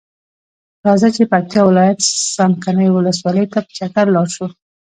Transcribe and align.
راځۀ 0.85 1.09
چې 1.15 1.23
پکتیا 1.31 1.61
ولایت 1.65 1.99
څمکنیو 2.35 2.95
ولسوالۍ 2.97 3.45
ته 3.53 3.59
په 3.65 3.71
چکر 3.77 4.05
لاړشو. 4.15 4.47